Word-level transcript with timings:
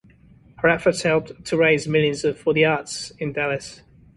Her 0.57 0.67
efforts 0.67 1.03
helped 1.03 1.45
to 1.45 1.57
raise 1.57 1.87
millions 1.87 2.25
for 2.39 2.55
the 2.55 2.65
arts 2.65 3.11
in 3.19 3.33
Dallas. 3.33 3.83